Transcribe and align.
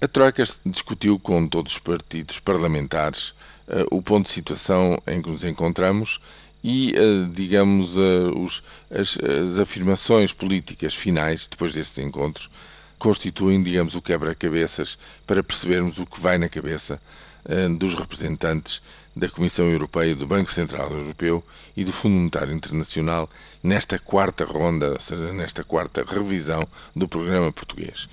A 0.00 0.06
Troika 0.06 0.44
discutiu 0.64 1.18
com 1.18 1.48
todos 1.48 1.72
os 1.72 1.78
partidos 1.80 2.38
parlamentares 2.38 3.30
uh, 3.66 3.84
o 3.90 4.00
ponto 4.00 4.26
de 4.26 4.32
situação 4.32 5.02
em 5.04 5.20
que 5.20 5.28
nos 5.28 5.42
encontramos 5.42 6.20
e, 6.62 6.94
uh, 6.96 7.26
digamos, 7.26 7.96
uh, 7.96 8.30
os, 8.38 8.62
as, 8.88 9.18
as, 9.18 9.58
afirmações 9.58 10.32
políticas 10.32 10.94
finais, 10.94 11.48
depois 11.48 11.72
destes 11.72 11.98
encontros, 11.98 12.48
constituem, 12.96 13.60
digamos, 13.60 13.96
o 13.96 14.02
quebra-cabeças 14.02 14.96
para 15.26 15.42
percebermos 15.42 15.98
o 15.98 16.06
que 16.06 16.20
vai 16.20 16.38
na 16.38 16.48
cabeça 16.48 17.00
dos 17.78 17.94
representantes 17.94 18.82
da 19.18 19.28
Comissão 19.28 19.68
Europeia, 19.68 20.14
do 20.14 20.28
Banco 20.28 20.50
Central 20.50 20.92
Europeu 20.92 21.42
e 21.76 21.82
do 21.82 21.92
Fundo 21.92 22.14
Monetário 22.14 22.54
Internacional 22.54 23.28
nesta 23.60 23.98
quarta 23.98 24.44
ronda, 24.44 24.92
ou 24.92 25.00
seja, 25.00 25.32
nesta 25.32 25.64
quarta 25.64 26.04
revisão 26.06 26.66
do 26.94 27.08
programa 27.08 27.52
português. 27.52 28.08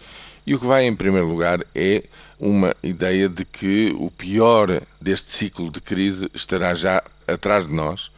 E 0.48 0.56
o 0.56 0.60
que 0.60 0.66
vai 0.66 0.86
em 0.86 0.96
primeiro 0.96 1.28
lugar 1.28 1.60
é 1.76 2.04
uma 2.40 2.76
ideia 2.82 3.30
de 3.30 3.46
que 3.46 3.94
o 4.00 4.10
pior 4.10 4.82
deste 5.00 5.32
ciclo 5.32 5.70
de 5.70 5.80
crise 5.80 6.28
estará 6.34 6.74
já 6.74 7.04
atrás 7.28 7.68
de 7.68 7.74
nós. 7.74 8.12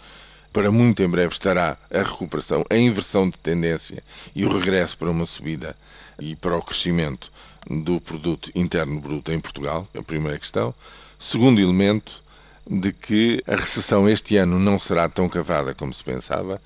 Para 0.54 0.72
muito 0.72 1.04
em 1.04 1.10
breve 1.10 1.34
estará 1.34 1.78
a 1.92 2.04
recuperação, 2.04 2.64
a 2.70 2.78
inversão 2.78 3.30
de 3.30 3.38
tendência 3.38 4.02
e 4.34 4.46
o 4.46 4.58
regresso 4.58 4.98
para 4.98 5.12
uma 5.12 5.26
subida 5.26 5.76
e 6.20 6.38
para 6.38 6.56
o 6.56 6.62
crescimento 6.62 7.32
do 7.70 8.00
produto 8.00 8.50
interno 8.56 9.00
bruto 9.02 9.32
em 9.32 9.42
Portugal, 9.42 9.88
a 9.94 10.02
primeira 10.02 10.40
questão. 10.40 10.74
Segundo 11.20 11.60
elemento, 11.60 12.24
de 12.70 12.92
que 12.92 13.42
a 13.48 13.56
recessão 13.56 14.08
este 14.10 14.38
ano 14.38 14.60
não 14.60 14.78
será 14.78 15.08
tão 15.08 15.30
cavada 15.30 15.74
como 15.74 15.94
se 15.94 16.04
pensava 16.04 16.62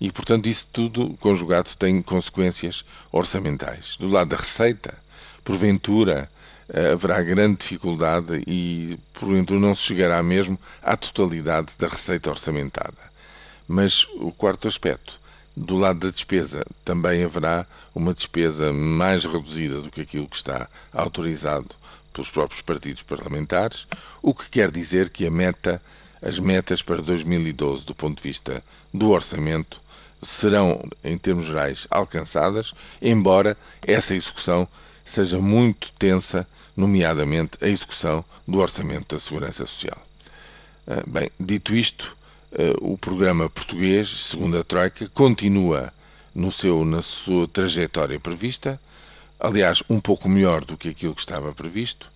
e, 0.00 0.10
portanto, 0.10 0.46
isso 0.48 0.68
tudo 0.72 1.16
conjugado 1.20 1.70
tem 1.78 2.02
consequências 2.02 2.84
orçamentais. 3.12 3.96
Do 3.96 4.08
lado 4.08 4.30
da 4.30 4.36
receita, 4.36 4.94
porventura 5.44 6.28
eh, 6.68 6.92
haverá 6.92 7.22
grande 7.22 7.58
dificuldade 7.58 8.42
e, 8.46 8.98
porventura, 9.12 9.60
não 9.60 9.74
se 9.74 9.82
chegará 9.82 10.22
mesmo 10.22 10.58
à 10.82 10.96
totalidade 10.96 11.68
da 11.78 11.86
receita 11.86 12.30
orçamentada. 12.30 12.98
Mas 13.68 14.04
o 14.16 14.32
quarto 14.32 14.66
aspecto, 14.66 15.20
do 15.56 15.76
lado 15.76 16.00
da 16.00 16.10
despesa, 16.10 16.64
também 16.84 17.22
haverá 17.22 17.64
uma 17.94 18.12
despesa 18.12 18.72
mais 18.72 19.24
reduzida 19.24 19.80
do 19.80 19.90
que 19.90 20.00
aquilo 20.00 20.26
que 20.26 20.36
está 20.36 20.68
autorizado 20.92 21.76
pelos 22.14 22.30
próprios 22.30 22.62
partidos 22.62 23.02
parlamentares, 23.02 23.86
o 24.22 24.32
que 24.32 24.48
quer 24.48 24.70
dizer 24.70 25.10
que 25.10 25.28
meta, 25.28 25.82
as 26.22 26.38
metas 26.38 26.80
para 26.80 27.02
2012, 27.02 27.84
do 27.84 27.94
ponto 27.94 28.16
de 28.16 28.22
vista 28.22 28.64
do 28.92 29.10
orçamento, 29.10 29.82
serão, 30.22 30.88
em 31.02 31.18
termos 31.18 31.44
gerais, 31.44 31.86
alcançadas, 31.90 32.72
embora 33.02 33.56
essa 33.82 34.14
execução 34.14 34.66
seja 35.04 35.38
muito 35.38 35.92
tensa, 35.98 36.46
nomeadamente 36.76 37.58
a 37.60 37.68
execução 37.68 38.24
do 38.48 38.58
Orçamento 38.58 39.14
da 39.14 39.20
Segurança 39.20 39.66
Social. 39.66 40.00
Ah, 40.86 41.02
bem, 41.06 41.30
dito 41.38 41.74
isto, 41.74 42.16
ah, 42.52 42.76
o 42.80 42.96
programa 42.96 43.50
português, 43.50 44.08
segundo 44.08 44.56
a 44.56 44.64
Troika, 44.64 45.08
continua 45.08 45.92
no 46.34 46.50
seu, 46.50 46.84
na 46.84 47.02
sua 47.02 47.46
trajetória 47.46 48.18
prevista, 48.18 48.80
aliás, 49.38 49.82
um 49.88 50.00
pouco 50.00 50.28
melhor 50.28 50.64
do 50.64 50.76
que 50.76 50.88
aquilo 50.88 51.14
que 51.14 51.20
estava 51.20 51.52
previsto, 51.52 52.10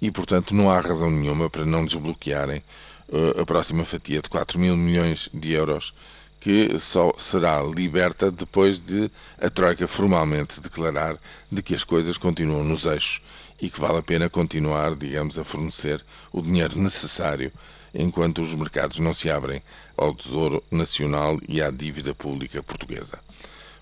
e, 0.00 0.10
portanto, 0.10 0.54
não 0.54 0.70
há 0.70 0.80
razão 0.80 1.10
nenhuma 1.10 1.50
para 1.50 1.66
não 1.66 1.84
desbloquearem 1.84 2.62
uh, 3.08 3.40
a 3.40 3.46
próxima 3.46 3.84
fatia 3.84 4.22
de 4.22 4.28
4 4.28 4.58
mil 4.58 4.76
milhões 4.76 5.28
de 5.32 5.52
euros, 5.52 5.94
que 6.40 6.78
só 6.78 7.12
será 7.18 7.62
liberta 7.62 8.30
depois 8.30 8.78
de 8.78 9.10
a 9.38 9.50
Troika 9.50 9.86
formalmente 9.86 10.60
declarar 10.60 11.18
de 11.52 11.62
que 11.62 11.74
as 11.74 11.84
coisas 11.84 12.16
continuam 12.16 12.64
nos 12.64 12.86
eixos 12.86 13.20
e 13.60 13.68
que 13.68 13.78
vale 13.78 13.98
a 13.98 14.02
pena 14.02 14.30
continuar, 14.30 14.94
digamos, 14.96 15.38
a 15.38 15.44
fornecer 15.44 16.02
o 16.32 16.40
dinheiro 16.40 16.78
necessário 16.78 17.52
enquanto 17.94 18.40
os 18.40 18.54
mercados 18.54 18.98
não 18.98 19.12
se 19.12 19.30
abrem 19.30 19.62
ao 19.96 20.14
Tesouro 20.14 20.62
Nacional 20.70 21.38
e 21.46 21.60
à 21.60 21.70
dívida 21.70 22.14
pública 22.14 22.62
portuguesa. 22.62 23.18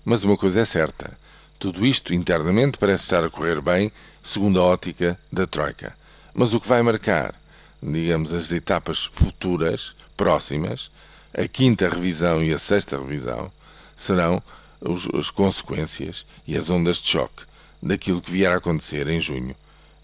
Mas 0.03 0.25
uma 0.25 0.35
coisa 0.35 0.59
é 0.59 0.65
certa: 0.65 1.17
tudo 1.59 1.85
isto 1.85 2.13
internamente 2.13 2.77
parece 2.77 3.03
estar 3.03 3.21
a 3.21 3.29
correr 3.29 3.59
bem, 3.59 3.91
segundo 4.23 4.61
a 4.61 4.63
ótica 4.63 5.19
da 5.29 5.45
Troika. 5.45 5.93
Mas 6.33 6.53
o 6.53 6.59
que 6.61 6.67
vai 6.69 6.81
marcar, 6.81 7.35
digamos, 7.83 8.33
as 8.33 8.49
etapas 8.49 9.05
futuras, 9.11 9.93
próximas, 10.15 10.89
a 11.37 11.45
quinta 11.49 11.89
revisão 11.89 12.41
e 12.41 12.53
a 12.53 12.57
sexta 12.57 12.97
revisão, 12.97 13.51
serão 13.97 14.41
os, 14.79 15.09
as 15.13 15.29
consequências 15.29 16.25
e 16.47 16.55
as 16.55 16.69
ondas 16.69 17.01
de 17.01 17.09
choque 17.09 17.43
daquilo 17.83 18.21
que 18.21 18.31
vier 18.31 18.53
a 18.53 18.55
acontecer 18.55 19.09
em 19.09 19.19
junho 19.19 19.53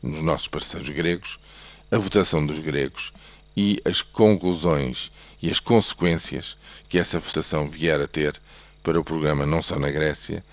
nos 0.04 0.22
nossos 0.22 0.50
parceiros 0.50 0.90
gregos, 0.90 1.40
a 1.90 1.98
votação 1.98 2.46
dos 2.46 2.60
gregos 2.60 3.14
e 3.56 3.82
as 3.86 4.02
conclusões 4.02 5.10
e 5.42 5.50
as 5.50 5.62
consequências 5.62 6.58
que 6.90 7.00
essa 7.00 7.18
votação 7.18 7.70
vier 7.70 8.02
a 8.02 8.08
ter 8.08 8.42
para 8.84 9.00
o 9.00 9.04
programa 9.06 9.46
não 9.46 9.62
só 9.62 9.80
na 9.80 9.90
Grécia, 9.90 10.44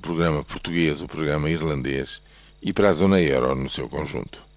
o 0.00 0.02
programa 0.02 0.42
português, 0.42 1.02
o 1.02 1.06
programa 1.06 1.50
irlandês 1.50 2.22
e 2.62 2.72
para 2.72 2.88
a 2.88 2.92
zona 2.94 3.20
euro 3.20 3.54
no 3.54 3.68
seu 3.68 3.86
conjunto. 3.86 4.49